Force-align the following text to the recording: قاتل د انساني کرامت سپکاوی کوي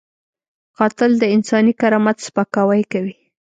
قاتل 0.77 1.11
د 1.21 1.23
انساني 1.35 1.73
کرامت 1.81 2.17
سپکاوی 2.27 2.81
کوي 2.91 3.15